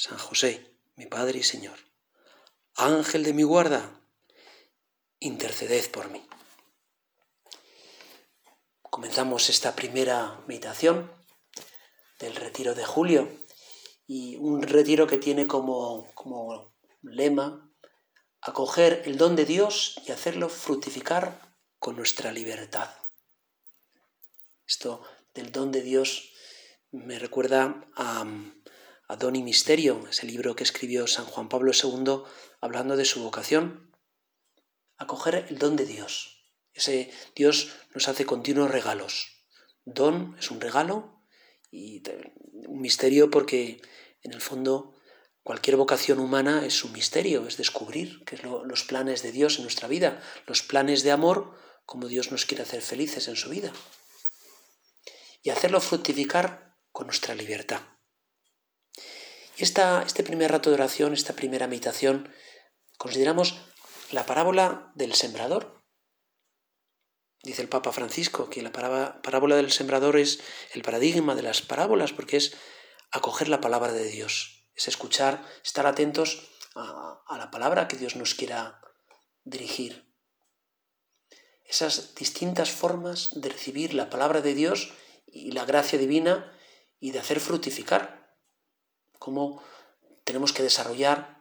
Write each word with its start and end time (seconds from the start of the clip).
San 0.00 0.16
José, 0.16 0.76
mi 0.94 1.06
Padre 1.06 1.40
y 1.40 1.42
Señor, 1.42 1.76
Ángel 2.76 3.24
de 3.24 3.32
mi 3.32 3.42
guarda, 3.42 4.00
interceded 5.18 5.90
por 5.90 6.08
mí. 6.08 6.24
Comenzamos 8.82 9.50
esta 9.50 9.74
primera 9.74 10.40
meditación 10.46 11.10
del 12.20 12.36
retiro 12.36 12.76
de 12.76 12.84
julio 12.84 13.28
y 14.06 14.36
un 14.36 14.62
retiro 14.62 15.08
que 15.08 15.18
tiene 15.18 15.48
como, 15.48 16.08
como 16.14 16.72
lema 17.02 17.68
acoger 18.40 19.02
el 19.04 19.18
don 19.18 19.34
de 19.34 19.46
Dios 19.46 20.00
y 20.06 20.12
hacerlo 20.12 20.48
fructificar 20.48 21.56
con 21.80 21.96
nuestra 21.96 22.30
libertad. 22.30 22.88
Esto 24.64 25.02
del 25.34 25.50
don 25.50 25.72
de 25.72 25.82
Dios 25.82 26.30
me 26.92 27.18
recuerda 27.18 27.84
a, 27.96 28.24
a 29.08 29.16
Don 29.16 29.34
y 29.36 29.42
Misterio, 29.42 30.06
ese 30.08 30.26
libro 30.26 30.54
que 30.54 30.64
escribió 30.64 31.06
San 31.06 31.24
Juan 31.24 31.48
Pablo 31.48 31.72
II 31.72 32.22
hablando 32.60 32.96
de 32.96 33.06
su 33.06 33.22
vocación, 33.22 33.90
acoger 34.98 35.46
el 35.48 35.58
don 35.58 35.76
de 35.76 35.86
Dios. 35.86 36.44
Ese 36.74 37.10
Dios 37.34 37.72
nos 37.94 38.06
hace 38.08 38.26
continuos 38.26 38.70
regalos. 38.70 39.46
Don 39.86 40.36
es 40.38 40.50
un 40.50 40.60
regalo 40.60 41.24
y 41.70 42.02
un 42.66 42.80
misterio 42.80 43.30
porque 43.30 43.80
en 44.22 44.34
el 44.34 44.42
fondo 44.42 44.94
cualquier 45.42 45.76
vocación 45.76 46.20
humana 46.20 46.66
es 46.66 46.84
un 46.84 46.92
misterio, 46.92 47.46
es 47.48 47.56
descubrir 47.56 48.22
qué 48.26 48.34
es 48.34 48.42
los 48.44 48.84
planes 48.84 49.22
de 49.22 49.32
Dios 49.32 49.56
en 49.56 49.62
nuestra 49.62 49.88
vida, 49.88 50.22
los 50.46 50.62
planes 50.62 51.02
de 51.02 51.12
amor, 51.12 51.56
como 51.86 52.08
Dios 52.08 52.30
nos 52.30 52.44
quiere 52.44 52.64
hacer 52.64 52.82
felices 52.82 53.28
en 53.28 53.36
su 53.36 53.48
vida. 53.48 53.72
Y 55.42 55.48
hacerlo 55.48 55.80
fructificar 55.80 56.76
con 56.92 57.06
nuestra 57.06 57.34
libertad. 57.34 57.80
Y 59.58 59.64
este 59.64 60.22
primer 60.22 60.52
rato 60.52 60.70
de 60.70 60.74
oración, 60.74 61.12
esta 61.12 61.32
primera 61.32 61.66
meditación, 61.66 62.32
consideramos 62.96 63.58
la 64.12 64.24
parábola 64.24 64.92
del 64.94 65.14
sembrador. 65.14 65.82
Dice 67.42 67.62
el 67.62 67.68
Papa 67.68 67.90
Francisco 67.90 68.50
que 68.50 68.62
la 68.62 68.70
parábola 68.70 69.56
del 69.56 69.72
sembrador 69.72 70.16
es 70.16 70.38
el 70.74 70.82
paradigma 70.82 71.34
de 71.34 71.42
las 71.42 71.60
parábolas 71.60 72.12
porque 72.12 72.36
es 72.36 72.56
acoger 73.10 73.48
la 73.48 73.60
palabra 73.60 73.90
de 73.90 74.04
Dios, 74.04 74.68
es 74.76 74.86
escuchar, 74.86 75.44
estar 75.64 75.88
atentos 75.88 76.48
a, 76.76 77.24
a 77.26 77.38
la 77.38 77.50
palabra 77.50 77.88
que 77.88 77.96
Dios 77.96 78.14
nos 78.14 78.34
quiera 78.36 78.80
dirigir. 79.42 80.14
Esas 81.64 82.14
distintas 82.14 82.70
formas 82.70 83.30
de 83.32 83.48
recibir 83.48 83.92
la 83.92 84.08
palabra 84.08 84.40
de 84.40 84.54
Dios 84.54 84.92
y 85.26 85.50
la 85.50 85.64
gracia 85.64 85.98
divina 85.98 86.56
y 87.00 87.10
de 87.10 87.18
hacer 87.18 87.40
fructificar 87.40 88.27
cómo 89.18 89.62
tenemos 90.24 90.52
que 90.52 90.62
desarrollar 90.62 91.40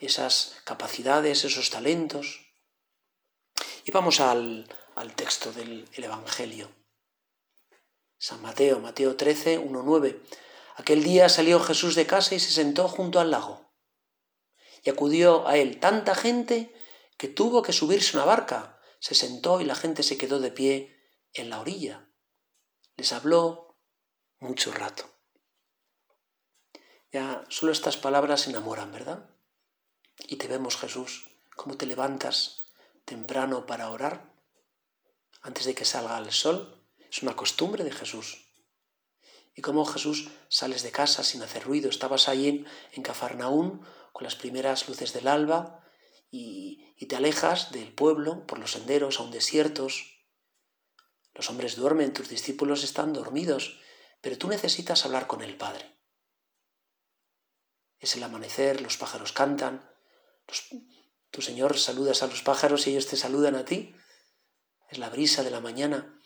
esas 0.00 0.56
capacidades, 0.64 1.44
esos 1.44 1.70
talentos. 1.70 2.52
Y 3.84 3.90
vamos 3.90 4.20
al, 4.20 4.68
texto 5.16 5.52
del 5.52 5.88
Evangelio. 5.92 6.70
San 8.18 8.42
Mateo, 8.42 8.80
Mateo 8.80 9.16
13, 9.16 9.58
1, 9.58 9.82
9. 9.82 10.22
Aquel 10.76 11.02
día 11.02 11.28
salió 11.28 11.60
Jesús 11.60 11.94
de 11.94 12.06
casa 12.06 12.34
y 12.34 12.40
se 12.40 12.50
sentó 12.50 12.88
junto 12.88 13.20
al 13.20 13.30
lago. 13.30 13.72
Y 14.82 14.90
acudió 14.90 15.46
a 15.46 15.56
él 15.56 15.80
tanta 15.80 16.14
gente 16.14 16.74
que 17.16 17.28
tuvo 17.28 17.62
que 17.62 17.72
subirse 17.72 18.16
una 18.16 18.24
barca. 18.24 18.80
Se 19.00 19.14
sentó 19.14 19.60
y 19.60 19.64
la 19.64 19.74
gente 19.74 20.02
se 20.02 20.16
quedó 20.16 20.40
de 20.40 20.50
pie 20.50 20.96
en 21.32 21.50
la 21.50 21.60
orilla. 21.60 22.08
Les 22.96 23.12
habló 23.12 23.76
mucho 24.40 24.72
rato. 24.72 25.17
Ya 27.10 27.46
solo 27.48 27.72
estas 27.72 27.96
palabras 27.96 28.48
enamoran, 28.48 28.92
¿verdad? 28.92 29.30
Y 30.26 30.36
te 30.36 30.46
vemos, 30.46 30.76
Jesús, 30.76 31.30
cómo 31.56 31.78
te 31.78 31.86
levantas 31.86 32.66
temprano 33.06 33.64
para 33.64 33.90
orar 33.90 34.30
antes 35.40 35.64
de 35.64 35.74
que 35.74 35.86
salga 35.86 36.18
el 36.18 36.32
sol. 36.32 36.84
Es 37.10 37.22
una 37.22 37.34
costumbre 37.34 37.82
de 37.82 37.92
Jesús. 37.92 38.52
Y 39.54 39.62
cómo 39.62 39.86
Jesús 39.86 40.28
sales 40.48 40.82
de 40.82 40.92
casa 40.92 41.24
sin 41.24 41.42
hacer 41.42 41.64
ruido. 41.64 41.88
Estabas 41.88 42.28
ahí 42.28 42.46
en, 42.48 42.66
en 42.92 43.02
Cafarnaún 43.02 43.86
con 44.12 44.24
las 44.24 44.36
primeras 44.36 44.86
luces 44.86 45.14
del 45.14 45.28
alba 45.28 45.82
y, 46.30 46.94
y 46.98 47.06
te 47.06 47.16
alejas 47.16 47.72
del 47.72 47.94
pueblo 47.94 48.46
por 48.46 48.58
los 48.58 48.72
senderos 48.72 49.18
aún 49.18 49.30
desiertos. 49.30 50.26
Los 51.32 51.48
hombres 51.48 51.76
duermen, 51.76 52.12
tus 52.12 52.28
discípulos 52.28 52.84
están 52.84 53.14
dormidos, 53.14 53.80
pero 54.20 54.36
tú 54.36 54.48
necesitas 54.48 55.06
hablar 55.06 55.26
con 55.26 55.40
el 55.40 55.56
Padre 55.56 55.97
es 58.08 58.16
el 58.16 58.22
amanecer, 58.22 58.80
los 58.80 58.96
pájaros 58.96 59.32
cantan, 59.32 59.86
tu 61.30 61.42
Señor 61.42 61.78
saludas 61.78 62.22
a 62.22 62.26
los 62.26 62.40
pájaros 62.40 62.86
y 62.86 62.90
ellos 62.92 63.06
te 63.06 63.18
saludan 63.18 63.54
a 63.54 63.66
ti, 63.66 63.94
es 64.88 64.96
la 64.96 65.10
brisa 65.10 65.42
de 65.42 65.50
la 65.50 65.60
mañana, 65.60 66.18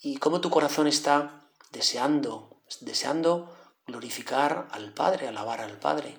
y 0.00 0.16
cómo 0.16 0.40
tu 0.40 0.50
corazón 0.50 0.88
está 0.88 1.48
deseando, 1.70 2.64
deseando 2.80 3.56
glorificar 3.86 4.66
al 4.72 4.92
Padre, 4.92 5.28
alabar 5.28 5.60
al 5.60 5.78
Padre. 5.78 6.18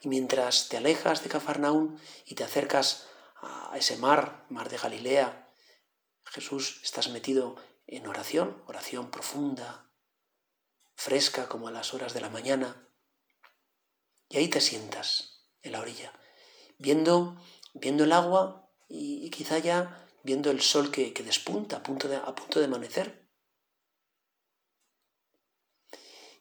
Y 0.00 0.08
mientras 0.08 0.68
te 0.68 0.76
alejas 0.76 1.22
de 1.22 1.28
Cafarnaún 1.28 2.00
y 2.26 2.34
te 2.34 2.42
acercas 2.42 3.06
a 3.40 3.78
ese 3.78 3.96
mar, 3.96 4.44
mar 4.48 4.68
de 4.68 4.78
Galilea, 4.78 5.52
Jesús, 6.24 6.80
estás 6.82 7.10
metido 7.10 7.54
en 7.86 8.08
oración, 8.08 8.60
oración 8.66 9.12
profunda, 9.12 9.83
fresca 10.94 11.48
como 11.48 11.68
a 11.68 11.72
las 11.72 11.94
horas 11.94 12.14
de 12.14 12.20
la 12.20 12.30
mañana, 12.30 12.88
y 14.28 14.38
ahí 14.38 14.48
te 14.48 14.60
sientas 14.60 15.46
en 15.62 15.72
la 15.72 15.80
orilla, 15.80 16.12
viendo, 16.78 17.40
viendo 17.72 18.04
el 18.04 18.12
agua 18.12 18.70
y, 18.88 19.30
quizá 19.30 19.58
ya 19.58 20.08
viendo 20.22 20.50
el 20.50 20.60
sol 20.60 20.90
que, 20.90 21.12
despunta 21.12 21.76
a 21.76 21.82
punto, 21.82 22.08
de, 22.08 22.16
a 22.16 22.34
punto 22.34 22.58
de 22.58 22.66
amanecer. 22.66 23.28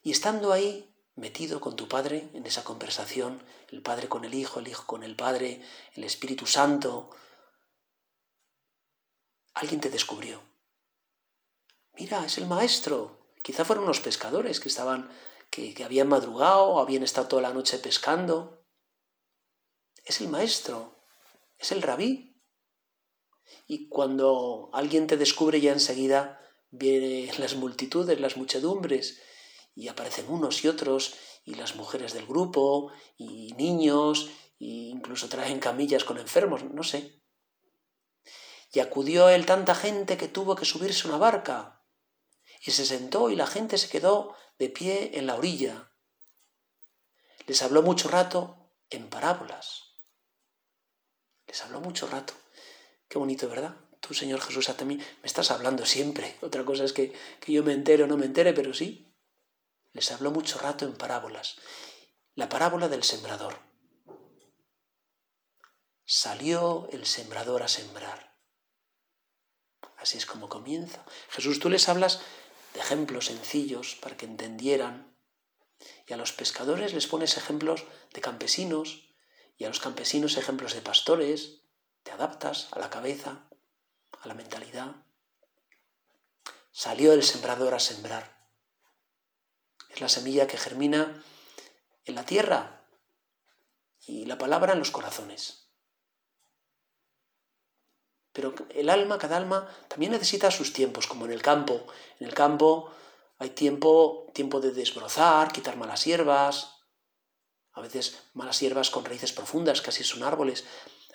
Y 0.02 0.12
estando 0.12 0.52
ahí, 0.52 0.94
metido 1.16 1.62
con 1.62 1.76
tu 1.76 1.88
Padre 1.88 2.30
en 2.34 2.46
esa 2.46 2.64
conversación, 2.64 3.44
el 3.70 3.82
Padre 3.82 4.10
con 4.10 4.26
el 4.26 4.34
Hijo, 4.34 4.60
el 4.60 4.68
Hijo 4.68 4.86
con 4.86 5.04
el 5.04 5.16
Padre, 5.16 5.62
el 5.94 6.04
Espíritu 6.04 6.46
Santo, 6.46 7.10
alguien 9.54 9.80
te 9.80 9.90
descubrió. 9.90 10.42
Mira, 11.94 12.26
es 12.26 12.38
el 12.38 12.48
Maestro, 12.48 13.23
Quizá 13.44 13.66
fueron 13.66 13.84
unos 13.84 14.00
pescadores 14.00 14.62
que 14.62 14.70
estaban, 14.70 15.10
que, 15.50 15.76
habían 15.84 16.08
madrugado, 16.08 16.80
habían 16.80 17.04
estado 17.04 17.28
toda 17.28 17.42
la 17.42 17.54
noche 17.54 17.78
pescando. 17.78 18.66
Es 20.06 20.22
el 20.22 20.30
maestro, 20.30 21.04
es 21.60 21.74
el 21.74 21.82
rabí. 21.82 22.42
Y 23.68 23.90
cuando 23.90 24.70
alguien 24.72 25.08
te 25.08 25.18
descubre 25.18 25.60
ya 25.60 25.74
enseguida 25.74 26.40
vienen 26.72 27.38
las 27.38 27.56
multitudes, 27.56 28.20
las 28.20 28.38
muchedumbres, 28.38 29.22
y 29.76 29.90
aparecen 29.90 30.32
unos 30.32 30.64
y 30.64 30.70
otros, 30.70 31.14
y 31.44 31.56
las 31.56 31.76
mujeres 31.76 32.14
del 32.14 32.26
grupo, 32.26 32.94
y 33.18 33.52
niños, 33.58 34.30
e 34.58 34.88
incluso 34.96 35.28
traen 35.28 35.60
camillas 35.60 36.06
con 36.06 36.18
enfermos, 36.18 36.64
no 36.64 36.84
sé. 36.84 37.22
Y 38.72 38.80
acudió 38.80 39.28
él 39.28 39.46
tanta 39.46 39.76
gente 39.76 40.16
que 40.16 40.30
tuvo 40.30 40.56
que 40.56 40.66
subirse 40.66 41.10
una 41.10 41.18
barca 41.18 41.83
y 42.66 42.72
se 42.72 42.86
sentó 42.86 43.30
y 43.30 43.36
la 43.36 43.46
gente 43.46 43.78
se 43.78 43.90
quedó 43.90 44.36
de 44.58 44.70
pie 44.70 45.12
en 45.18 45.28
la 45.28 45.36
orilla. 45.36 45.92
Les 47.46 47.62
habló 47.62 47.82
mucho 47.82 48.08
rato 48.08 48.72
en 48.90 49.10
parábolas. 49.10 49.84
Les 51.46 51.62
habló 51.62 51.82
mucho 51.82 52.08
rato. 52.08 52.34
Qué 53.10 53.20
bonito, 53.20 53.50
¿verdad? 53.50 53.76
Tú, 54.00 54.14
Señor 54.14 54.40
Jesús, 54.40 54.70
a 54.70 54.86
mí 54.86 54.96
me 54.96 55.06
estás 55.24 55.52
hablando 55.52 55.86
siempre. 55.86 56.38
Otra 56.42 56.64
cosa 56.64 56.86
es 56.86 56.94
que, 56.94 57.14
que 57.42 57.52
yo 57.52 57.64
me 57.64 57.74
entere 57.74 58.04
o 58.04 58.08
no 58.08 58.16
me 58.16 58.26
entere, 58.26 58.54
pero 58.54 58.74
sí. 58.74 59.14
Les 59.92 60.12
habló 60.12 60.32
mucho 60.32 60.58
rato 60.58 60.86
en 60.86 60.96
parábolas. 60.96 61.58
La 62.36 62.48
parábola 62.48 62.88
del 62.88 63.04
sembrador. 63.04 63.60
Salió 66.06 66.88
el 66.92 67.06
sembrador 67.06 67.62
a 67.62 67.68
sembrar. 67.68 68.38
Así 69.98 70.18
es 70.18 70.26
como 70.26 70.50
comienza. 70.50 71.06
Jesús, 71.30 71.60
tú 71.60 71.70
les 71.70 71.88
hablas 71.88 72.22
de 72.74 72.80
ejemplos 72.80 73.28
sencillos 73.28 73.96
para 73.96 74.18
que 74.18 74.26
entendieran. 74.26 75.16
Y 76.08 76.14
a 76.14 76.18
los 76.18 76.34
pescadores 76.34 76.94
les 76.94 77.08
pones 77.08 77.38
ejemplos 77.38 77.86
de 78.14 78.22
campesinos 78.22 79.10
y 79.58 79.66
a 79.66 79.68
los 79.68 79.80
campesinos 79.80 80.38
ejemplos 80.38 80.74
de 80.74 80.82
pastores. 80.82 81.62
Te 82.04 82.12
adaptas 82.12 82.68
a 82.72 82.80
la 82.80 82.90
cabeza, 82.90 83.48
a 84.22 84.28
la 84.28 84.34
mentalidad. 84.34 84.96
Salió 86.72 87.14
el 87.14 87.24
sembrador 87.24 87.74
a 87.74 87.80
sembrar. 87.80 88.48
Es 89.90 90.02
la 90.02 90.10
semilla 90.10 90.48
que 90.48 90.58
germina 90.58 91.24
en 92.06 92.16
la 92.16 92.26
tierra 92.26 92.86
y 94.06 94.26
la 94.26 94.38
palabra 94.38 94.74
en 94.74 94.80
los 94.80 94.92
corazones. 94.92 95.63
Pero 98.34 98.54
el 98.70 98.90
alma, 98.90 99.18
cada 99.18 99.38
alma, 99.38 99.70
también 99.88 100.12
necesita 100.12 100.52
sus 100.52 100.74
tiempos, 100.74 101.08
como 101.08 101.26
en 101.26 101.32
el 101.32 101.42
campo. 101.42 101.86
En 102.20 102.28
el 102.28 102.34
campo 102.34 102.92
hay 103.38 103.52
tiempo, 103.52 104.28
tiempo 104.34 104.60
de 104.60 104.72
desbrozar, 104.72 105.52
quitar 105.52 105.78
malas 105.78 106.06
hierbas, 106.06 106.74
a 107.74 107.82
veces 107.82 108.20
malas 108.34 108.60
hierbas 108.60 108.90
con 108.90 109.06
raíces 109.06 109.34
profundas, 109.34 109.82
casi 109.82 110.04
son 110.04 110.24
árboles. 110.24 110.66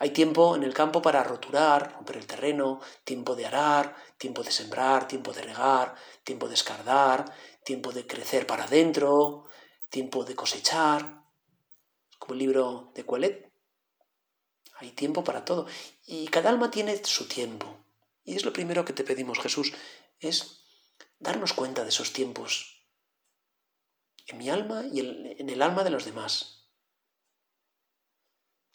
Hay 0.00 0.10
tiempo 0.10 0.54
en 0.54 0.62
el 0.62 0.74
campo 0.74 1.02
para 1.02 1.22
roturar, 1.24 1.92
romper 1.94 2.16
el 2.16 2.26
terreno, 2.26 2.80
tiempo 3.04 3.34
de 3.34 3.46
arar, 3.46 3.96
tiempo 4.16 4.42
de 4.42 4.52
sembrar, 4.52 5.08
tiempo 5.08 5.32
de 5.32 5.42
regar, 5.42 5.94
tiempo 6.24 6.48
de 6.48 6.54
escardar, 6.54 7.32
tiempo 7.64 7.92
de 7.92 8.06
crecer 8.06 8.46
para 8.46 8.64
adentro, 8.64 9.46
tiempo 9.88 10.24
de 10.24 10.34
cosechar. 10.34 11.22
Como 12.18 12.34
el 12.34 12.38
libro 12.40 12.92
de 12.94 13.04
Coelet. 13.04 13.52
Hay 14.80 14.90
tiempo 14.92 15.24
para 15.24 15.44
todo. 15.44 15.66
Y 16.10 16.28
cada 16.28 16.48
alma 16.48 16.70
tiene 16.70 17.04
su 17.04 17.28
tiempo. 17.28 17.84
Y 18.24 18.34
es 18.34 18.46
lo 18.46 18.54
primero 18.54 18.82
que 18.86 18.94
te 18.94 19.04
pedimos, 19.04 19.40
Jesús, 19.40 19.74
es 20.20 20.62
darnos 21.18 21.52
cuenta 21.52 21.82
de 21.82 21.90
esos 21.90 22.14
tiempos 22.14 22.86
en 24.26 24.38
mi 24.38 24.48
alma 24.48 24.86
y 24.90 25.00
en 25.00 25.50
el 25.50 25.60
alma 25.60 25.84
de 25.84 25.90
los 25.90 26.06
demás. 26.06 26.70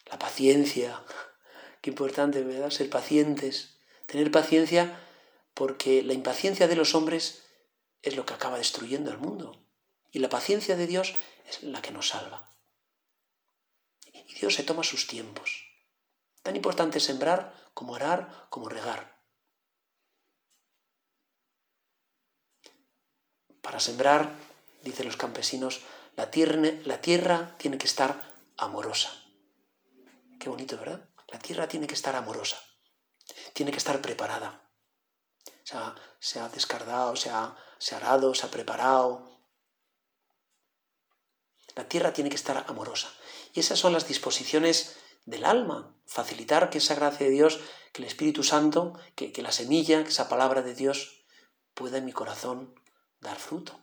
La 0.06 0.16
paciencia, 0.16 1.02
qué 1.82 1.90
importante, 1.90 2.44
¿verdad? 2.44 2.70
Ser 2.70 2.88
pacientes, 2.88 3.80
tener 4.06 4.30
paciencia 4.30 5.00
porque 5.54 6.04
la 6.04 6.12
impaciencia 6.12 6.68
de 6.68 6.76
los 6.76 6.94
hombres 6.94 7.42
es 8.00 8.14
lo 8.14 8.24
que 8.24 8.34
acaba 8.34 8.58
destruyendo 8.58 9.10
el 9.10 9.18
mundo. 9.18 9.66
Y 10.12 10.20
la 10.20 10.28
paciencia 10.28 10.76
de 10.76 10.86
Dios 10.86 11.16
es 11.48 11.64
la 11.64 11.82
que 11.82 11.90
nos 11.90 12.10
salva. 12.10 12.56
Y 14.12 14.34
Dios 14.34 14.54
se 14.54 14.62
toma 14.62 14.84
sus 14.84 15.08
tiempos. 15.08 15.63
Tan 16.44 16.56
importante 16.56 17.00
sembrar 17.00 17.56
como 17.72 17.96
arar, 17.96 18.46
como 18.50 18.68
regar. 18.68 19.18
Para 23.62 23.80
sembrar, 23.80 24.30
dicen 24.82 25.06
los 25.06 25.16
campesinos, 25.16 25.80
la 26.16 26.30
tierra, 26.30 27.56
tiene 27.56 27.78
que 27.78 27.86
estar 27.86 28.20
amorosa. 28.58 29.10
Qué 30.38 30.50
bonito, 30.50 30.76
¿verdad? 30.76 31.08
La 31.28 31.38
tierra 31.38 31.66
tiene 31.66 31.86
que 31.86 31.94
estar 31.94 32.14
amorosa. 32.14 32.62
Tiene 33.54 33.72
que 33.72 33.78
estar 33.78 34.02
preparada. 34.02 34.68
Se 35.62 35.78
ha, 35.78 35.94
se 36.20 36.46
descardado, 36.50 37.16
se 37.16 37.30
ha, 37.30 37.56
se 37.78 37.94
ha 37.94 37.98
arado, 37.98 38.34
se 38.34 38.44
ha 38.44 38.50
preparado. 38.50 39.40
La 41.74 41.88
tierra 41.88 42.12
tiene 42.12 42.28
que 42.28 42.36
estar 42.36 42.66
amorosa. 42.68 43.10
Y 43.54 43.60
esas 43.60 43.78
son 43.78 43.94
las 43.94 44.06
disposiciones 44.06 44.98
del 45.24 45.44
alma. 45.44 45.94
Facilitar 46.06 46.70
que 46.70 46.78
esa 46.78 46.94
gracia 46.94 47.26
de 47.26 47.32
Dios, 47.32 47.60
que 47.92 48.02
el 48.02 48.08
Espíritu 48.08 48.42
Santo, 48.42 48.98
que, 49.14 49.32
la 49.42 49.52
semilla, 49.52 50.02
que 50.02 50.10
esa 50.10 50.28
palabra 50.28 50.62
de 50.62 50.74
Dios 50.74 51.24
pueda 51.74 51.98
en 51.98 52.04
mi 52.04 52.12
corazón 52.12 52.74
dar 53.20 53.38
fruto. 53.38 53.80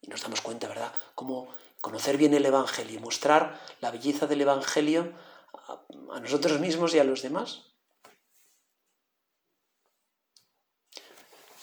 Y 0.00 0.08
nos 0.08 0.22
damos 0.22 0.40
cuenta, 0.40 0.66
¿verdad?, 0.66 0.94
cómo 1.14 1.54
conocer 1.80 2.16
bien 2.16 2.34
el 2.34 2.46
Evangelio 2.46 2.98
y 2.98 3.02
mostrar 3.02 3.60
la 3.80 3.90
belleza 3.90 4.26
del 4.26 4.40
Evangelio 4.40 5.12
a, 5.52 6.20
nosotros 6.20 6.58
mismos 6.58 6.94
y 6.94 6.98
a 6.98 7.04
los 7.04 7.22
demás. 7.22 7.66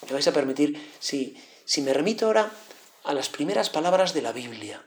Me 0.06 0.14
vais 0.14 0.28
a 0.28 0.34
permitir, 0.34 0.94
si, 1.00 1.36
si 1.66 1.82
me 1.82 1.94
remito 1.94 2.28
ahora 2.28 2.52
a 3.04 3.14
las 3.14 3.30
primeras 3.30 3.70
palabras 3.70 4.14
de 4.14 4.22
la 4.22 4.32
Biblia, 4.32 4.86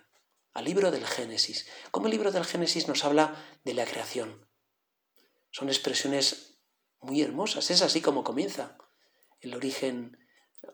al 0.53 0.65
libro 0.65 0.91
del 0.91 1.07
Génesis. 1.07 1.69
Cómo 1.91 2.07
el 2.07 2.13
libro 2.13 2.33
del 2.33 2.45
Génesis 2.45 2.89
nos 2.89 3.05
habla 3.05 3.37
de 3.65 3.75
la 3.75 3.85
creación. 3.85 4.49
Son 5.51 5.69
expresiones 5.69 6.59
muy 7.01 7.23
hermosas, 7.23 7.71
es 7.71 7.83
así 7.83 8.01
como 8.01 8.25
comienza 8.25 8.77
el 9.41 9.55
origen 9.55 10.21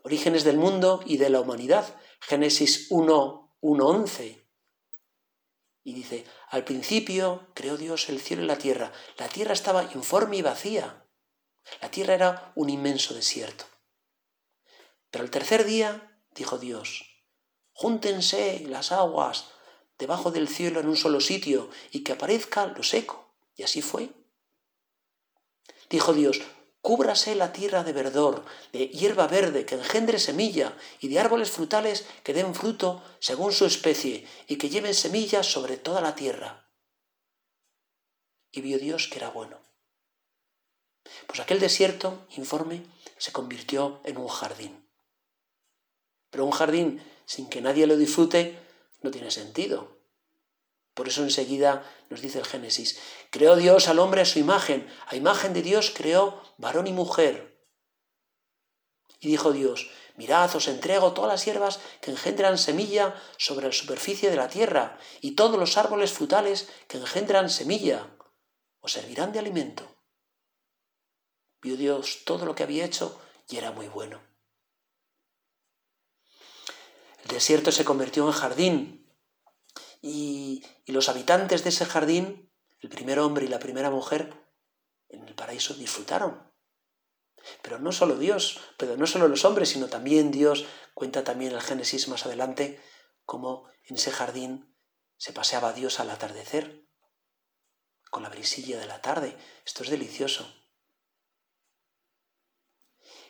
Orígenes 0.03 0.43
del 0.43 0.57
mundo 0.57 1.01
y 1.05 1.17
de 1.17 1.29
la 1.29 1.39
humanidad. 1.39 1.95
Génesis 2.19 2.87
1, 2.89 3.55
1, 3.61 3.87
11. 3.87 4.47
Y 5.83 5.93
dice, 5.93 6.25
al 6.49 6.63
principio 6.65 7.51
creó 7.53 7.77
Dios 7.77 8.09
el 8.09 8.19
cielo 8.19 8.43
y 8.43 8.47
la 8.47 8.57
tierra. 8.57 8.91
La 9.17 9.29
tierra 9.29 9.53
estaba 9.53 9.91
informe 9.93 10.37
y 10.37 10.41
vacía. 10.41 11.05
La 11.81 11.89
tierra 11.89 12.13
era 12.13 12.51
un 12.55 12.69
inmenso 12.69 13.13
desierto. 13.13 13.65
Pero 15.09 15.23
el 15.23 15.31
tercer 15.31 15.63
día, 15.63 16.21
dijo 16.31 16.57
Dios, 16.57 17.23
júntense 17.71 18.65
las 18.67 18.91
aguas 18.91 19.51
debajo 19.97 20.31
del 20.31 20.47
cielo 20.47 20.79
en 20.79 20.87
un 20.87 20.95
solo 20.95 21.19
sitio 21.21 21.69
y 21.91 22.03
que 22.03 22.13
aparezca 22.13 22.67
lo 22.67 22.83
seco. 22.83 23.33
Y 23.55 23.63
así 23.63 23.81
fue. 23.81 24.09
Dijo 25.89 26.13
Dios, 26.13 26.41
Cúbrase 26.81 27.35
la 27.35 27.51
tierra 27.51 27.83
de 27.83 27.91
verdor, 27.91 28.45
de 28.71 28.87
hierba 28.87 29.27
verde 29.27 29.65
que 29.65 29.75
engendre 29.75 30.19
semilla 30.19 30.77
y 31.01 31.09
de 31.09 31.19
árboles 31.19 31.51
frutales 31.51 32.05
que 32.23 32.33
den 32.33 32.55
fruto 32.55 33.03
según 33.19 33.51
su 33.51 33.65
especie 33.65 34.25
y 34.47 34.57
que 34.57 34.69
lleven 34.69 34.93
semillas 34.93 35.51
sobre 35.51 35.75
toda 35.75 35.99
la 35.99 36.15
tierra. 36.15 36.71
Y 38.51 38.61
vio 38.61 38.79
Dios 38.79 39.09
que 39.09 39.17
era 39.17 39.31
bueno. 39.31 39.59
Pues 41.25 41.41
aquel 41.41 41.59
desierto, 41.59 42.25
informe, 42.37 42.85
se 43.17 43.33
convirtió 43.33 43.99
en 44.05 44.17
un 44.17 44.29
jardín. 44.29 44.87
Pero 46.29 46.45
un 46.45 46.51
jardín 46.51 47.03
sin 47.25 47.49
que 47.49 47.59
nadie 47.59 47.85
lo 47.87 47.97
disfrute 47.97 48.57
no 49.01 49.11
tiene 49.11 49.31
sentido. 49.31 49.97
Por 50.93 51.07
eso 51.07 51.23
enseguida 51.23 51.83
nos 52.09 52.21
dice 52.21 52.39
el 52.39 52.45
Génesis, 52.45 52.99
creó 53.29 53.55
Dios 53.55 53.87
al 53.87 53.99
hombre 53.99 54.21
a 54.21 54.25
su 54.25 54.39
imagen, 54.39 54.87
a 55.05 55.15
imagen 55.15 55.53
de 55.53 55.61
Dios 55.61 55.91
creó 55.95 56.41
varón 56.57 56.87
y 56.87 56.93
mujer. 56.93 57.63
Y 59.19 59.27
dijo 59.27 59.51
Dios, 59.51 59.91
mirad, 60.15 60.55
os 60.55 60.67
entrego 60.67 61.13
todas 61.13 61.31
las 61.31 61.45
hierbas 61.45 61.79
que 62.01 62.11
engendran 62.11 62.57
semilla 62.57 63.15
sobre 63.37 63.67
la 63.67 63.73
superficie 63.73 64.29
de 64.29 64.37
la 64.37 64.49
tierra, 64.49 64.97
y 65.21 65.31
todos 65.31 65.59
los 65.59 65.77
árboles 65.77 66.11
frutales 66.11 66.67
que 66.87 66.97
engendran 66.97 67.49
semilla, 67.49 68.17
os 68.79 68.93
servirán 68.93 69.31
de 69.31 69.39
alimento. 69.39 69.83
Vio 71.61 71.77
Dios 71.77 72.23
todo 72.25 72.45
lo 72.45 72.55
que 72.55 72.63
había 72.63 72.85
hecho 72.85 73.19
y 73.49 73.57
era 73.57 73.71
muy 73.71 73.87
bueno. 73.87 74.26
El 77.27 77.33
desierto 77.33 77.73
se 77.73 77.83
convirtió 77.83 78.25
en 78.25 78.31
jardín, 78.31 79.13
y, 80.01 80.63
los 80.85 81.09
habitantes 81.09 81.61
de 81.65 81.69
ese 81.69 81.85
jardín, 81.85 82.49
el 82.79 82.87
primer 82.87 83.19
hombre 83.19 83.43
y 83.43 83.49
la 83.49 83.59
primera 83.59 83.89
mujer, 83.89 84.33
en 85.09 85.27
el 85.27 85.35
paraíso 85.35 85.73
disfrutaron. 85.73 86.49
Pero 87.61 87.79
no 87.79 87.91
solo 87.91 88.17
Dios, 88.17 88.61
pero 88.77 88.95
no 88.95 89.05
solo 89.07 89.27
los 89.27 89.43
hombres, 89.43 89.67
sino 89.67 89.87
también 89.87 90.31
Dios 90.31 90.67
cuenta 90.93 91.25
también 91.25 91.51
el 91.51 91.61
Génesis 91.61 92.07
más 92.07 92.25
adelante 92.25 92.81
cómo 93.25 93.67
en 93.83 93.97
ese 93.97 94.11
jardín 94.11 94.73
se 95.17 95.33
paseaba 95.33 95.73
Dios 95.73 95.99
al 95.99 96.09
atardecer 96.09 96.87
con 98.09 98.23
la 98.23 98.29
brisilla 98.29 98.79
de 98.79 98.85
la 98.85 99.01
tarde. 99.01 99.37
Esto 99.65 99.83
es 99.83 99.89
delicioso. 99.89 100.49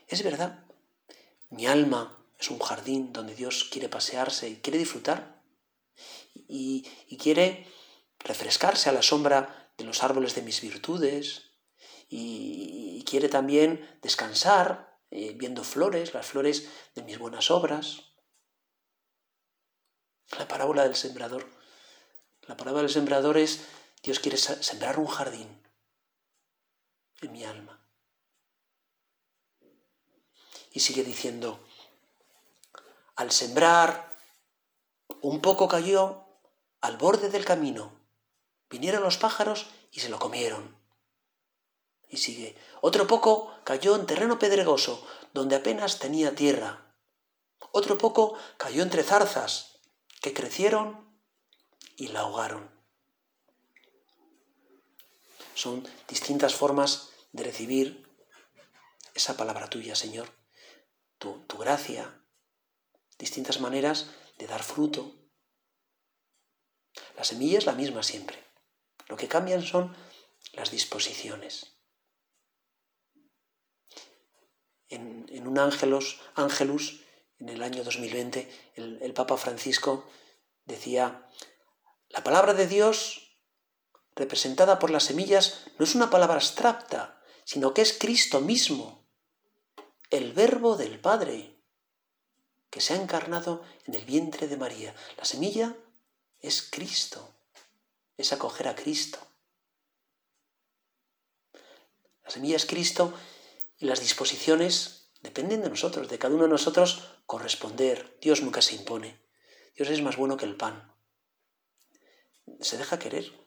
Es 0.08 0.24
verdad, 0.24 0.66
mi 1.50 1.66
alma 1.66 2.17
es 2.40 2.52
un 2.52 2.60
jardín 2.60 3.14
donde 3.14 3.36
Dios 3.36 3.68
quiere 3.72 3.90
pasearse 3.90 4.50
y 4.50 4.56
quiere 4.58 4.78
disfrutar 4.78 5.44
y, 6.48 7.18
quiere 7.18 7.68
refrescarse 8.20 8.90
a 8.90 8.94
la 8.94 9.02
sombra 9.02 9.72
de 9.78 9.86
los 9.86 10.04
árboles 10.04 10.36
de 10.36 10.42
mis 10.42 10.62
virtudes 10.62 11.52
y, 12.10 13.04
quiere 13.06 13.30
también 13.30 14.00
descansar 14.02 15.00
eh, 15.12 15.34
viendo 15.34 15.64
flores, 15.64 16.14
las 16.14 16.26
flores 16.26 16.68
de 16.94 17.04
mis 17.04 17.18
buenas 17.18 17.50
obras. 17.52 18.02
La 20.38 20.46
parábola 20.46 20.84
del 20.84 20.98
sembrador. 20.98 21.50
La 22.42 22.58
parábola 22.58 22.82
del 22.82 22.92
sembrador 22.92 23.38
es 23.38 23.66
Dios 24.04 24.20
quiere 24.20 24.36
sembrar 24.38 25.00
un 25.00 25.08
jardín 25.08 25.64
en 27.22 27.32
mi 27.32 27.46
alma. 27.46 27.88
Y 30.74 30.82
sigue 30.82 31.06
diciendo, 31.06 31.66
al 33.18 33.32
sembrar, 33.32 34.16
un 35.22 35.42
poco 35.42 35.68
cayó 35.68 36.24
al 36.82 36.98
borde 36.98 37.30
del 37.30 37.46
camino. 37.46 38.00
Vinieron 38.70 39.02
los 39.04 39.18
pájaros 39.18 39.66
y 39.92 40.00
se 40.00 40.10
lo 40.10 40.20
comieron. 40.20 40.78
Y 42.08 42.18
sigue. 42.18 42.56
Otro 42.80 43.08
poco 43.08 43.54
cayó 43.64 43.96
en 43.96 44.06
terreno 44.06 44.38
pedregoso, 44.38 45.06
donde 45.34 45.56
apenas 45.56 45.98
tenía 46.00 46.36
tierra. 46.36 46.94
Otro 47.72 47.98
poco 47.98 48.38
cayó 48.58 48.84
entre 48.84 49.04
zarzas, 49.04 49.80
que 50.22 50.34
crecieron 50.34 51.20
y 51.96 52.10
la 52.10 52.22
ahogaron. 52.22 52.70
Son 55.56 55.88
distintas 56.08 56.54
formas 56.54 57.10
de 57.32 57.44
recibir 57.44 58.08
esa 59.16 59.36
palabra 59.36 59.68
tuya, 59.70 59.96
Señor, 59.96 60.30
tu, 61.18 61.40
tu 61.48 61.58
gracia, 61.58 62.17
distintas 63.18 63.60
maneras 63.60 64.08
de 64.38 64.48
dar 64.48 64.64
fruto. 64.64 65.16
La 67.16 67.24
semilla 67.24 67.58
es 67.58 67.66
la 67.66 67.74
misma 67.74 68.04
siempre. 68.04 68.44
Lo 69.08 69.18
que 69.18 69.28
cambian 69.28 69.64
son 69.64 69.96
las 70.54 70.72
disposiciones. 70.72 71.78
En, 74.90 75.48
un 75.48 75.60
ángelus, 75.60 76.20
ángelus, 76.36 77.02
en 77.40 77.50
el 77.50 77.62
año 77.64 77.84
2020, 77.84 78.50
el, 78.76 79.00
el 79.02 79.14
Papa 79.14 79.38
Francisco 79.38 80.10
decía, 80.66 81.30
la 82.10 82.24
palabra 82.24 82.54
de 82.54 82.68
Dios 82.68 83.38
representada 84.16 84.80
por 84.80 84.90
las 84.90 85.04
semillas 85.04 85.66
no 85.78 85.86
es 85.86 85.96
una 85.96 86.10
palabra 86.10 86.36
abstracta, 86.36 87.22
sino 87.46 87.74
que 87.74 87.82
es 87.82 87.98
Cristo 87.98 88.42
mismo, 88.42 89.08
el 90.10 90.34
verbo 90.34 90.76
del 90.76 91.00
Padre 91.00 91.57
que 92.70 92.82
se 92.82 92.94
ha 92.94 93.02
encarnado 93.02 93.64
en 93.86 93.94
el 93.96 94.06
vientre 94.06 94.48
de 94.48 94.58
María. 94.58 94.96
La 95.18 95.26
semilla 95.26 95.76
es 96.40 96.62
Cristo, 96.62 97.34
es 98.18 98.34
acoger 98.34 98.68
a 98.68 98.76
Cristo. 98.76 99.20
La 102.24 102.30
semilla 102.30 102.58
es 102.58 102.66
Cristo 102.66 103.14
y 103.78 103.86
las 103.86 104.02
disposiciones 104.02 105.12
dependen 105.22 105.62
de 105.62 105.70
nosotros, 105.70 106.10
de 106.10 106.20
cada 106.20 106.34
uno 106.34 106.44
de 106.44 106.50
nosotros 106.50 107.04
corresponder. 107.26 108.18
Dios 108.22 108.42
nunca 108.42 108.62
se 108.62 108.76
impone. 108.76 109.20
Dios 109.76 109.90
es 109.90 110.02
más 110.02 110.18
bueno 110.18 110.38
que 110.38 110.46
el 110.46 110.58
pan. 110.58 110.94
Se 112.60 112.78
deja 112.78 113.00
querer. 113.00 113.47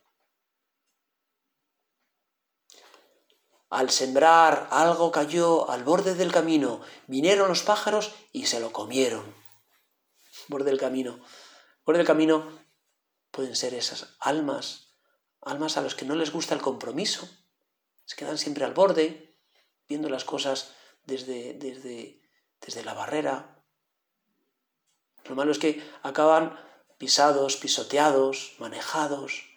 Al 3.71 3.91
sembrar 3.91 4.67
algo 4.73 5.13
cayó 5.13 5.71
al 5.71 5.85
borde 5.85 6.17
del 6.17 6.33
camino, 6.33 6.81
vinieron 7.07 7.49
los 7.49 7.63
pájaros 7.63 8.13
y 8.33 8.47
se 8.47 8.59
lo 8.59 8.73
comieron. 8.73 9.33
Borde 10.49 10.71
del 10.71 10.81
camino. 10.81 11.21
Borde 11.87 11.99
del 11.99 12.07
camino 12.07 12.51
pueden 13.31 13.55
ser 13.55 13.75
esas 13.75 14.17
almas, 14.19 14.89
almas 15.41 15.77
a 15.77 15.83
los 15.83 15.95
que 15.95 16.05
no 16.05 16.17
les 16.17 16.33
gusta 16.33 16.55
el 16.55 16.61
compromiso. 16.61 17.29
Se 18.05 18.17
quedan 18.17 18.39
siempre 18.39 18.65
al 18.65 18.75
borde, 18.75 19.37
viendo 19.89 20.09
las 20.09 20.25
cosas 20.25 20.73
desde, 21.05 21.55
desde, 21.55 22.21
desde 22.61 22.83
la 22.83 22.95
barrera. 22.95 23.63
Lo 25.27 25.37
malo 25.37 25.53
es 25.53 25.61
que 25.61 25.81
acaban 26.03 26.59
pisados, 26.99 27.57
pisoteados, 27.57 28.57
manejados, 28.59 29.50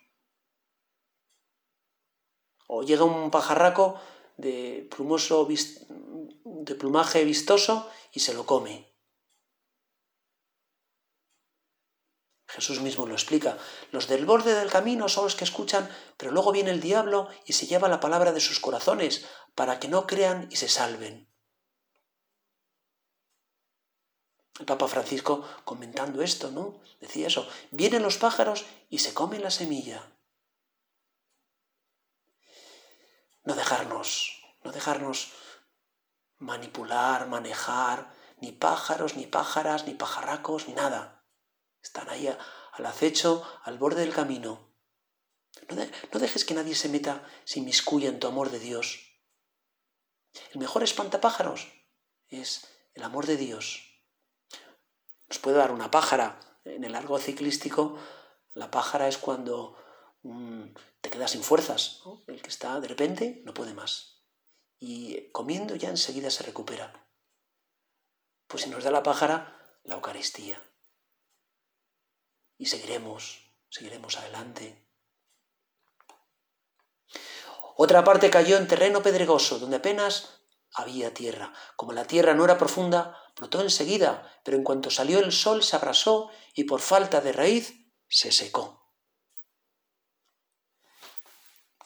o 2.73 2.81
llega 2.81 3.03
un 3.03 3.29
pajarraco 3.29 3.99
de, 4.37 4.87
plumoso, 4.89 5.47
de 5.47 6.75
plumaje 6.75 7.23
vistoso 7.23 7.87
y 8.11 8.19
se 8.19 8.33
lo 8.33 8.45
come. 8.45 8.91
Jesús 12.47 12.81
mismo 12.81 13.05
lo 13.05 13.13
explica. 13.13 13.57
Los 13.91 14.07
del 14.07 14.25
borde 14.25 14.53
del 14.53 14.71
camino 14.71 15.09
son 15.09 15.25
los 15.25 15.35
que 15.35 15.43
escuchan, 15.43 15.89
pero 16.17 16.31
luego 16.31 16.51
viene 16.51 16.71
el 16.71 16.81
diablo 16.81 17.27
y 17.45 17.53
se 17.53 17.65
lleva 17.67 17.87
la 17.89 17.99
palabra 17.99 18.31
de 18.31 18.41
sus 18.41 18.59
corazones 18.59 19.25
para 19.55 19.79
que 19.79 19.87
no 19.87 20.05
crean 20.05 20.47
y 20.51 20.55
se 20.55 20.69
salven. 20.69 21.27
El 24.59 24.65
Papa 24.67 24.87
Francisco 24.87 25.43
comentando 25.63 26.21
esto, 26.21 26.51
¿no? 26.51 26.79
Decía 27.01 27.27
eso, 27.27 27.47
vienen 27.71 28.03
los 28.03 28.17
pájaros 28.17 28.65
y 28.89 28.99
se 28.99 29.13
comen 29.15 29.41
la 29.41 29.49
semilla. 29.49 30.12
No 33.43 33.55
dejarnos, 33.55 34.41
no 34.63 34.71
dejarnos 34.71 35.31
manipular, 36.37 37.27
manejar, 37.27 38.13
ni 38.37 38.51
pájaros, 38.51 39.15
ni 39.15 39.25
pájaras, 39.25 39.85
ni 39.85 39.93
pajarracos, 39.93 40.67
ni 40.67 40.73
nada. 40.73 41.25
Están 41.81 42.09
ahí 42.09 42.27
al 42.27 42.85
acecho, 42.85 43.43
al 43.63 43.77
borde 43.77 44.01
del 44.01 44.13
camino. 44.13 44.73
No, 45.69 46.19
dejes 46.19 46.45
que 46.45 46.53
nadie 46.53 46.75
se 46.75 46.89
meta, 46.89 47.23
se 47.45 47.59
inmiscuya 47.59 48.09
en 48.09 48.19
tu 48.19 48.27
amor 48.27 48.49
de 48.49 48.59
Dios. 48.59 48.99
El 50.51 50.59
mejor 50.59 50.83
espantapájaros 50.83 51.67
es 52.27 52.67
el 52.93 53.03
amor 53.03 53.27
de 53.27 53.37
Dios. 53.37 54.01
Nos 55.27 55.39
puede 55.39 55.57
dar 55.57 55.71
una 55.71 55.91
pájara. 55.91 56.39
En 56.65 56.83
el 56.83 56.93
largo 56.93 57.19
ciclístico, 57.19 57.97
la 58.53 58.71
pájara 58.71 59.07
es 59.07 59.17
cuando 59.17 59.77
te 61.01 61.09
quedas 61.09 61.31
sin 61.31 61.43
fuerzas. 61.43 62.01
El 62.27 62.41
que 62.41 62.49
está 62.49 62.79
de 62.79 62.87
repente 62.87 63.41
no 63.45 63.53
puede 63.53 63.73
más. 63.73 64.23
Y 64.79 65.31
comiendo 65.31 65.75
ya 65.75 65.89
enseguida 65.89 66.29
se 66.29 66.43
recupera. 66.43 67.07
Pues 68.47 68.63
si 68.63 68.69
nos 68.69 68.83
da 68.83 68.91
la 68.91 69.03
pájara, 69.03 69.79
la 69.83 69.95
Eucaristía. 69.95 70.61
Y 72.57 72.67
seguiremos, 72.67 73.51
seguiremos 73.69 74.17
adelante. 74.17 74.87
Otra 77.75 78.03
parte 78.03 78.29
cayó 78.29 78.57
en 78.57 78.67
terreno 78.67 79.01
pedregoso, 79.01 79.59
donde 79.59 79.77
apenas 79.77 80.41
había 80.73 81.13
tierra. 81.13 81.53
Como 81.75 81.91
la 81.93 82.05
tierra 82.05 82.33
no 82.33 82.45
era 82.45 82.57
profunda, 82.57 83.17
brotó 83.35 83.61
enseguida, 83.61 84.31
pero 84.43 84.57
en 84.57 84.63
cuanto 84.63 84.89
salió 84.89 85.19
el 85.19 85.31
sol 85.31 85.63
se 85.63 85.75
abrasó 85.75 86.29
y 86.53 86.65
por 86.65 86.81
falta 86.81 87.21
de 87.21 87.31
raíz 87.31 87.73
se 88.07 88.31
secó. 88.31 88.82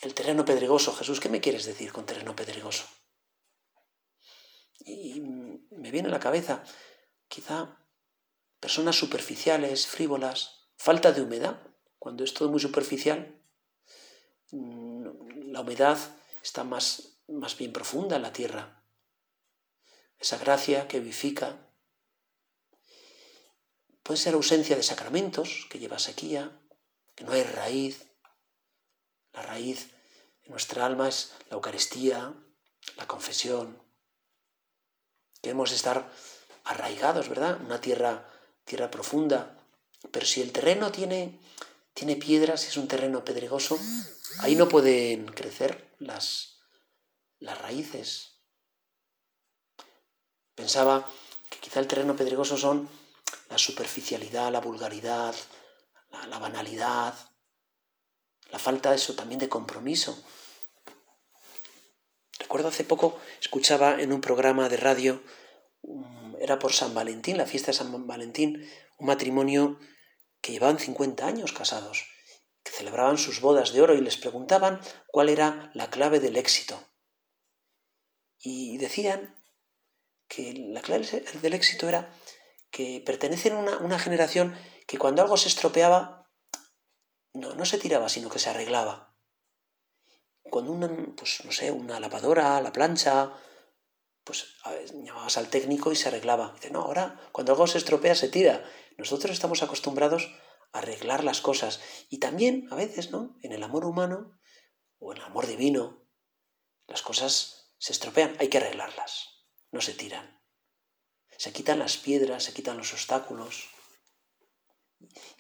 El 0.01 0.13
terreno 0.13 0.45
pedregoso. 0.45 0.93
Jesús, 0.93 1.19
¿qué 1.19 1.29
me 1.29 1.41
quieres 1.41 1.65
decir 1.65 1.91
con 1.91 2.05
terreno 2.05 2.35
pedregoso? 2.35 2.85
Y 4.79 5.19
me 5.19 5.91
viene 5.91 6.07
a 6.07 6.11
la 6.11 6.19
cabeza, 6.19 6.63
quizá, 7.27 7.85
personas 8.59 8.95
superficiales, 8.95 9.87
frívolas, 9.87 10.69
falta 10.77 11.11
de 11.11 11.21
humedad. 11.21 11.61
Cuando 11.99 12.23
es 12.23 12.33
todo 12.33 12.49
muy 12.49 12.59
superficial, 12.59 13.41
mm, 14.51 15.51
la 15.51 15.61
humedad 15.61 15.97
está 16.43 16.63
más, 16.63 17.19
más 17.27 17.57
bien 17.57 17.73
profunda 17.73 18.15
en 18.15 18.21
la 18.21 18.33
tierra. 18.33 18.83
Esa 20.19 20.37
gracia 20.37 20.87
que 20.87 20.99
vivifica. 20.99 21.71
Puede 24.03 24.19
ser 24.19 24.35
ausencia 24.35 24.75
de 24.75 24.83
sacramentos, 24.83 25.67
que 25.69 25.79
lleva 25.79 25.99
sequía, 25.99 26.61
que 27.15 27.23
no 27.23 27.33
hay 27.33 27.43
raíz, 27.43 28.06
la 29.37 29.43
raíz 29.43 29.91
de 30.43 30.49
nuestra 30.49 30.85
alma 30.85 31.07
es 31.07 31.33
la 31.49 31.55
Eucaristía, 31.55 32.33
la 32.95 33.07
confesión. 33.07 33.79
Queremos 35.41 35.71
estar 35.71 36.09
arraigados, 36.63 37.29
¿verdad? 37.29 37.61
Una 37.61 37.79
tierra, 37.79 38.27
tierra 38.65 38.89
profunda. 38.89 39.55
Pero 40.11 40.25
si 40.25 40.41
el 40.41 40.51
terreno 40.51 40.91
tiene, 40.91 41.39
tiene 41.93 42.15
piedras, 42.15 42.61
si 42.61 42.67
es 42.69 42.77
un 42.77 42.87
terreno 42.87 43.23
pedregoso, 43.23 43.77
ahí 44.39 44.55
no 44.55 44.67
pueden 44.67 45.27
crecer 45.27 45.95
las, 45.99 46.59
las 47.39 47.59
raíces. 47.59 48.41
Pensaba 50.55 51.07
que 51.49 51.59
quizá 51.59 51.79
el 51.79 51.87
terreno 51.87 52.15
pedregoso 52.15 52.57
son 52.57 52.89
la 53.49 53.59
superficialidad, 53.59 54.51
la 54.51 54.61
vulgaridad, 54.61 55.35
la 56.27 56.39
banalidad, 56.39 57.13
la 58.51 58.59
falta 58.59 58.93
eso 58.93 59.15
también 59.15 59.39
de 59.39 59.49
compromiso. 59.49 60.17
Recuerdo 62.39 62.69
hace 62.69 62.83
poco 62.83 63.19
escuchaba 63.41 63.99
en 63.99 64.13
un 64.13 64.21
programa 64.21 64.69
de 64.69 64.77
radio, 64.77 65.23
era 66.39 66.59
por 66.59 66.73
San 66.73 66.93
Valentín, 66.93 67.37
la 67.37 67.45
fiesta 67.45 67.71
de 67.71 67.77
San 67.77 68.07
Valentín, 68.07 68.69
un 68.99 69.07
matrimonio 69.07 69.79
que 70.41 70.51
llevaban 70.51 70.79
50 70.79 71.25
años 71.25 71.51
casados, 71.51 72.05
que 72.63 72.71
celebraban 72.71 73.17
sus 73.17 73.41
bodas 73.41 73.73
de 73.73 73.81
oro 73.81 73.95
y 73.95 74.01
les 74.01 74.17
preguntaban 74.17 74.79
cuál 75.07 75.29
era 75.29 75.71
la 75.73 75.89
clave 75.89 76.19
del 76.19 76.37
éxito. 76.37 76.81
Y 78.39 78.77
decían 78.77 79.35
que 80.27 80.53
la 80.53 80.81
clave 80.81 81.05
del 81.41 81.53
éxito 81.53 81.89
era 81.89 82.13
que 82.69 83.01
pertenecen 83.05 83.53
a 83.53 83.57
una, 83.57 83.77
una 83.79 83.99
generación 83.99 84.55
que 84.85 84.97
cuando 84.97 85.21
algo 85.21 85.37
se 85.37 85.47
estropeaba 85.47 86.16
no, 87.37 87.53
no 87.55 87.65
se 87.65 87.77
tiraba, 87.77 88.09
sino 88.09 88.29
que 88.29 88.39
se 88.39 88.49
arreglaba. 88.49 89.15
Cuando 90.49 90.71
una, 90.71 90.89
pues 91.15 91.43
no 91.43 91.51
sé, 91.51 91.71
una 91.71 91.99
lavadora, 91.99 92.61
la 92.61 92.71
plancha, 92.71 93.33
pues 94.23 94.55
llamabas 94.93 95.37
al 95.37 95.49
técnico 95.49 95.91
y 95.91 95.95
se 95.95 96.09
arreglaba. 96.09 96.53
Dice, 96.55 96.69
no, 96.69 96.81
ahora 96.81 97.19
cuando 97.31 97.53
algo 97.53 97.67
se 97.67 97.77
estropea 97.77 98.15
se 98.15 98.29
tira. 98.29 98.63
Nosotros 98.97 99.31
estamos 99.31 99.63
acostumbrados 99.63 100.29
a 100.73 100.79
arreglar 100.79 101.23
las 101.23 101.41
cosas. 101.41 101.79
Y 102.09 102.19
también, 102.19 102.67
a 102.71 102.75
veces, 102.75 103.11
¿no? 103.11 103.37
En 103.41 103.51
el 103.51 103.63
amor 103.63 103.85
humano 103.85 104.37
o 104.99 105.13
en 105.13 105.19
el 105.19 105.25
amor 105.25 105.47
divino, 105.47 106.07
las 106.87 107.01
cosas 107.01 107.73
se 107.77 107.91
estropean, 107.91 108.35
hay 108.39 108.49
que 108.49 108.57
arreglarlas, 108.57 109.45
no 109.71 109.81
se 109.81 109.93
tiran. 109.93 110.41
Se 111.37 111.53
quitan 111.53 111.79
las 111.79 111.97
piedras, 111.97 112.43
se 112.43 112.53
quitan 112.53 112.77
los 112.77 112.93
obstáculos. 112.93 113.69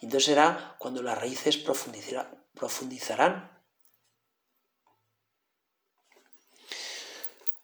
Entonces 0.01 0.25
será 0.25 0.75
cuando 0.79 1.01
las 1.01 1.17
raíces 1.17 1.57
profundizarán. 1.57 3.57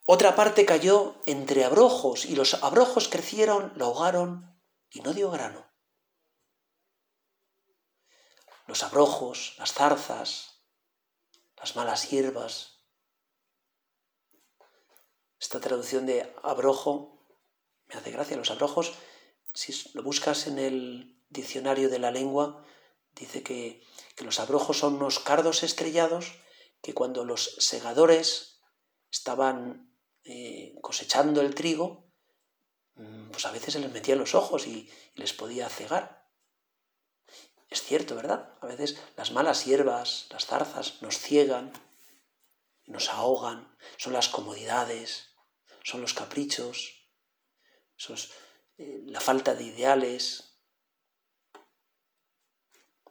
Otra 0.05 0.35
parte 0.35 0.65
cayó 0.65 1.15
entre 1.25 1.63
abrojos 1.63 2.25
y 2.25 2.35
los 2.35 2.61
abrojos 2.63 3.07
crecieron, 3.07 3.71
lo 3.75 3.85
ahogaron 3.85 4.59
y 4.89 5.01
no 5.01 5.13
dio 5.13 5.31
grano. 5.31 5.65
Los 8.67 8.83
abrojos, 8.83 9.55
las 9.59 9.73
zarzas, 9.73 10.61
las 11.57 11.75
malas 11.75 12.09
hierbas. 12.09 12.83
Esta 15.39 15.59
traducción 15.59 16.05
de 16.05 16.33
abrojo 16.43 17.25
me 17.87 17.95
hace 17.95 18.11
gracia. 18.11 18.37
Los 18.37 18.51
abrojos, 18.51 18.93
si 19.53 19.91
lo 19.93 20.03
buscas 20.03 20.47
en 20.47 20.59
el 20.59 21.22
diccionario 21.33 21.89
de 21.89 21.99
la 21.99 22.11
lengua, 22.11 22.63
dice 23.15 23.43
que, 23.43 23.83
los 24.19 24.39
abrojos 24.39 24.77
son 24.77 24.95
unos 24.95 25.19
cardos 25.19 25.63
estrellados 25.63 26.31
que 26.81 26.93
cuando 26.93 27.25
los 27.25 27.55
segadores 27.59 28.61
estaban 29.11 29.91
eh, 30.23 30.75
cosechando 30.81 31.41
el 31.41 31.55
trigo, 31.55 32.13
mm, 32.95 33.31
pues 33.31 33.45
a 33.45 33.51
veces 33.51 33.73
se 33.73 33.79
les 33.79 33.91
metía 33.91 34.13
en 34.13 34.21
los 34.21 34.35
ojos 34.35 34.65
y, 34.67 34.89
les 35.15 35.33
podía 35.33 35.67
cegar. 35.67 36.29
Es 37.69 37.81
cierto, 37.83 38.15
¿verdad? 38.15 38.55
A 38.61 38.67
veces 38.67 38.97
las 39.17 39.31
malas 39.31 39.65
hierbas, 39.65 40.27
las 40.29 40.45
zarzas, 40.45 41.01
nos 41.01 41.17
ciegan, 41.17 41.73
nos 42.85 43.09
ahogan, 43.09 43.75
son 43.97 44.13
las 44.13 44.29
comodidades, 44.29 45.35
son 45.83 46.01
los 46.01 46.13
caprichos, 46.13 47.09
eh, 48.77 49.01
la 49.05 49.19
falta 49.19 49.55
de 49.55 49.63
ideales, 49.63 50.52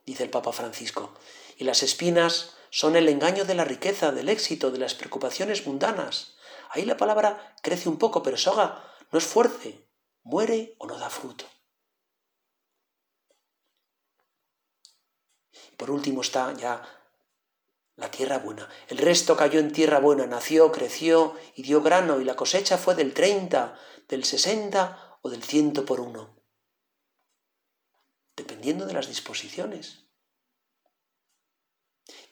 dice 0.04 0.24
el 0.24 0.30
Papa 0.30 0.52
Francisco. 0.52 1.14
Y 1.56 1.64
las 1.64 1.82
espinas 1.82 2.54
son 2.70 2.96
el 2.96 3.08
engaño 3.08 3.44
de 3.44 3.54
la 3.54 3.64
riqueza, 3.64 4.12
del 4.12 4.28
éxito, 4.28 4.70
de 4.70 4.78
las 4.78 4.94
preocupaciones 4.94 5.66
mundanas. 5.66 6.36
Ahí 6.70 6.84
la 6.84 6.96
palabra 6.96 7.54
crece 7.62 7.88
un 7.88 7.98
poco, 7.98 8.22
pero 8.22 8.36
soga 8.36 8.82
no 9.10 9.18
es 9.18 9.24
fuerte, 9.24 9.86
muere 10.22 10.74
o 10.78 10.86
no 10.86 10.98
da 10.98 11.10
fruto. 11.10 11.44
Por 15.76 15.90
último 15.90 16.22
está 16.22 16.52
ya 16.54 16.82
la 17.96 18.10
tierra 18.10 18.38
buena. 18.38 18.68
El 18.88 18.98
resto 18.98 19.36
cayó 19.36 19.60
en 19.60 19.72
tierra 19.72 20.00
buena, 20.00 20.26
nació, 20.26 20.72
creció 20.72 21.36
y 21.54 21.62
dio 21.62 21.82
grano, 21.82 22.20
y 22.20 22.24
la 22.24 22.36
cosecha 22.36 22.78
fue 22.78 22.94
del 22.94 23.12
30, 23.12 23.78
del 24.08 24.24
60 24.24 25.18
o 25.22 25.28
del 25.28 25.42
ciento 25.42 25.84
por 25.84 26.00
uno, 26.00 26.41
dependiendo 28.42 28.86
de 28.86 28.94
las 28.94 29.06
disposiciones. 29.06 30.04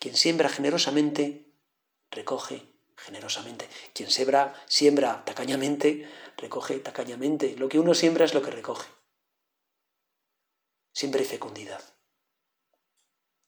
Quien 0.01 0.17
siembra 0.17 0.49
generosamente, 0.49 1.55
recoge 2.11 2.67
generosamente. 2.97 3.69
Quien 3.95 4.11
siembra, 4.11 4.55
siembra 4.67 5.25
tacañamente, 5.25 6.11
recoge 6.37 6.81
tacañamente. 6.81 7.57
Lo 7.57 7.69
que 7.69 7.79
uno 7.79 7.95
siembra 7.95 8.25
es 8.25 8.35
lo 8.35 8.43
que 8.43 8.51
recoge. 8.51 8.89
Siempre 10.93 11.21
hay 11.21 11.29
fecundidad. 11.29 11.83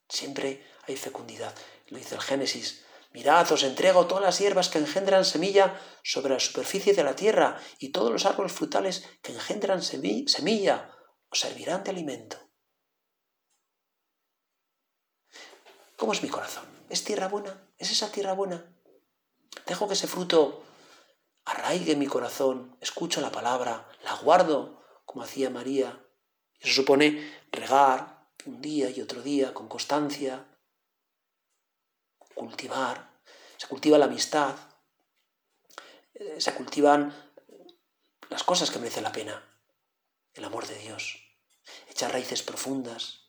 Siempre 0.07 0.65
hay 0.87 0.95
fecundidad. 0.95 1.53
Lo 1.87 1.97
dice 1.97 2.15
el 2.15 2.21
Génesis. 2.21 2.85
Mirad, 3.11 3.51
os 3.51 3.63
entrego 3.63 4.07
todas 4.07 4.23
las 4.23 4.39
hierbas 4.39 4.69
que 4.69 4.79
engendran 4.79 5.25
semilla 5.25 5.79
sobre 6.01 6.33
la 6.33 6.39
superficie 6.39 6.93
de 6.93 7.03
la 7.03 7.15
tierra 7.15 7.59
y 7.77 7.91
todos 7.91 8.11
los 8.11 8.25
árboles 8.25 8.53
frutales 8.53 9.07
que 9.21 9.33
engendran 9.33 9.83
semilla 9.83 10.89
os 11.29 11.39
servirán 11.39 11.83
de 11.83 11.91
alimento. 11.91 12.52
¿Cómo 16.03 16.11
es 16.11 16.21
mi 16.21 16.27
corazón? 16.27 16.65
¿Es 16.89 17.05
tierra 17.05 17.29
buena? 17.29 17.65
¿Es 17.77 17.89
esa 17.89 18.11
tierra 18.11 18.33
buena? 18.33 18.65
Dejo 19.65 19.87
que 19.87 19.93
ese 19.93 20.05
fruto 20.05 20.61
arraigue 21.45 21.95
mi 21.95 22.07
corazón, 22.07 22.75
escucho 22.81 23.21
la 23.21 23.31
palabra, 23.31 23.87
la 24.03 24.13
guardo, 24.15 24.83
como 25.05 25.23
hacía 25.23 25.49
María. 25.49 26.05
Eso 26.59 26.73
supone 26.73 27.33
regar 27.53 28.27
un 28.45 28.61
día 28.61 28.89
y 28.89 28.99
otro 28.99 29.21
día 29.21 29.53
con 29.53 29.69
constancia, 29.69 30.45
cultivar, 32.35 33.21
se 33.55 33.67
cultiva 33.67 33.97
la 33.97 34.03
amistad, 34.03 34.55
eh, 36.15 36.35
se 36.41 36.53
cultivan 36.53 37.15
las 38.27 38.43
cosas 38.43 38.69
que 38.71 38.79
merecen 38.79 39.03
la 39.03 39.13
pena, 39.13 39.41
el 40.33 40.43
amor 40.43 40.67
de 40.67 40.77
Dios, 40.79 41.17
echar 41.87 42.11
raíces 42.11 42.43
profundas. 42.43 43.22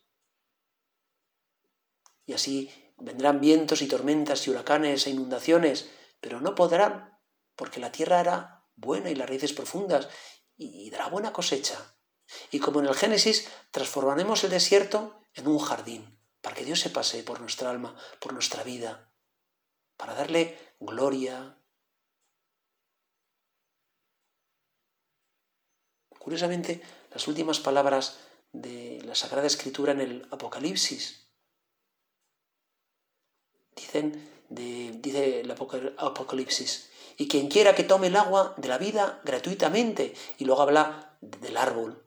Y 2.26 2.32
así 2.32 2.70
vendrán 2.96 3.40
vientos 3.40 3.82
y 3.82 3.88
tormentas 3.88 4.46
y 4.46 4.50
huracanes 4.50 5.06
e 5.06 5.10
inundaciones, 5.10 5.90
pero 6.20 6.40
no 6.40 6.54
podrán, 6.54 7.18
porque 7.56 7.80
la 7.80 7.92
tierra 7.92 8.20
era 8.20 8.66
buena 8.76 9.10
y 9.10 9.14
las 9.14 9.28
raíces 9.28 9.52
profundas 9.52 10.08
y 10.56 10.90
dará 10.90 11.08
buena 11.08 11.32
cosecha. 11.32 11.96
Y 12.50 12.58
como 12.58 12.80
en 12.80 12.86
el 12.86 12.94
Génesis, 12.94 13.48
transformaremos 13.70 14.44
el 14.44 14.50
desierto 14.50 15.20
en 15.34 15.48
un 15.48 15.58
jardín 15.58 16.18
para 16.40 16.56
que 16.56 16.64
Dios 16.64 16.80
se 16.80 16.90
pase 16.90 17.22
por 17.22 17.40
nuestra 17.40 17.70
alma, 17.70 17.96
por 18.20 18.32
nuestra 18.32 18.62
vida, 18.62 19.12
para 19.96 20.14
darle 20.14 20.58
gloria. 20.80 21.58
Curiosamente, 26.18 26.82
las 27.10 27.28
últimas 27.28 27.60
palabras 27.60 28.18
de 28.52 29.00
la 29.04 29.14
Sagrada 29.14 29.46
Escritura 29.46 29.92
en 29.92 30.00
el 30.00 30.28
Apocalipsis 30.30 31.23
dicen, 33.76 34.30
dice 34.48 35.40
el 35.40 35.50
Apocalipsis, 35.50 36.90
y 37.16 37.28
quien 37.28 37.48
quiera 37.48 37.74
que 37.74 37.84
tome 37.84 38.08
el 38.08 38.16
agua 38.16 38.54
de 38.56 38.68
la 38.68 38.78
vida 38.78 39.20
gratuitamente, 39.24 40.14
y 40.38 40.44
luego 40.44 40.62
habla 40.62 41.16
del 41.20 41.56
árbol, 41.56 42.06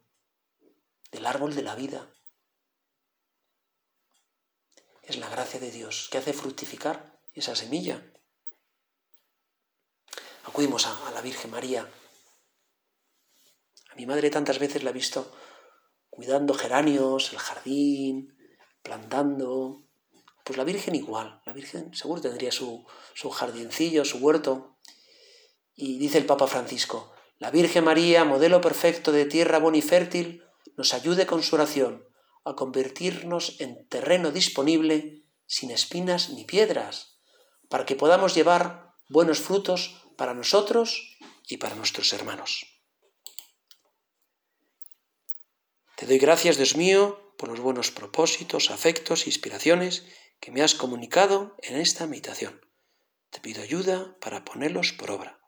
del 1.11 1.25
árbol 1.25 1.55
de 1.55 1.61
la 1.63 1.75
vida 1.75 2.07
es 5.07 5.17
la 5.17 5.29
gracia 5.29 5.59
de 5.59 5.71
Dios 5.71 6.09
que 6.11 6.17
hace 6.17 6.33
fructificar 6.33 7.17
esa 7.33 7.55
semilla. 7.55 8.05
Acudimos 10.43 10.85
a, 10.85 11.11
la 11.11 11.21
Virgen 11.21 11.51
María. 11.51 11.89
A 13.89 13.95
mi 13.95 14.05
madre 14.05 14.29
tantas 14.29 14.59
veces 14.59 14.83
la 14.83 14.89
he 14.89 14.93
visto 14.93 15.33
cuidando 16.09 16.53
geranios, 16.53 17.31
el 17.31 17.39
jardín, 17.39 18.37
plantando. 18.81 19.86
Pues 20.47 20.55
la 20.55 20.63
Virgen 20.63 20.95
igual, 20.95 21.41
la 21.45 21.51
Virgen 21.51 21.93
seguro 21.93 22.21
tendría 22.21 22.53
su, 22.53 22.85
su 23.13 23.29
jardincillo, 23.29 24.05
su 24.05 24.19
huerto. 24.19 24.77
Y 25.75 25.97
dice 25.97 26.19
el 26.19 26.25
Papa 26.25 26.47
Francisco, 26.47 27.11
la 27.37 27.51
Virgen 27.51 27.83
María, 27.83 28.23
modelo 28.23 28.61
perfecto 28.61 29.11
de 29.11 29.25
tierra 29.25 29.59
buena 29.59 29.79
y 29.79 29.81
fértil, 29.81 30.45
nos 30.77 30.93
ayude 30.93 31.25
con 31.25 31.43
su 31.43 31.55
oración 31.55 32.07
a 32.45 32.55
convertirnos 32.55 33.59
en 33.59 33.89
terreno 33.89 34.31
disponible 34.31 35.25
sin 35.47 35.69
espinas 35.69 36.29
ni 36.29 36.45
piedras, 36.45 37.19
para 37.67 37.85
que 37.85 37.97
podamos 37.97 38.33
llevar 38.33 38.93
buenos 39.09 39.41
frutos 39.41 40.01
para 40.15 40.33
nosotros 40.33 41.17
y 41.49 41.57
para 41.57 41.75
nuestros 41.75 42.13
hermanos. 42.13 42.67
Te 45.97 46.05
doy 46.05 46.19
gracias, 46.19 46.55
Dios 46.55 46.77
mío, 46.77 47.33
por 47.37 47.49
los 47.49 47.59
buenos 47.59 47.91
propósitos, 47.91 48.71
afectos 48.71 49.27
inspiraciones 49.27 50.05
que 50.39 50.51
me 50.51 50.61
has 50.61 50.75
comunicado 50.75 51.55
en 51.61 51.77
esta 51.77 52.07
meditación. 52.07 52.61
Te 53.29 53.39
pido 53.39 53.61
ayuda 53.61 54.17
para 54.19 54.45
ponerlos 54.45 54.93
por 54.93 55.11
obra. 55.11 55.39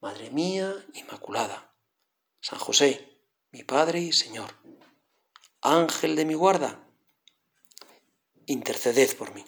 Madre 0.00 0.30
mía 0.30 0.74
Inmaculada, 0.94 1.74
San 2.40 2.58
José, 2.58 3.22
mi 3.50 3.64
Padre 3.64 4.00
y 4.00 4.12
Señor, 4.12 4.54
Ángel 5.60 6.14
de 6.14 6.24
mi 6.24 6.34
guarda, 6.34 6.88
interceded 8.46 9.16
por 9.16 9.34
mí. 9.34 9.44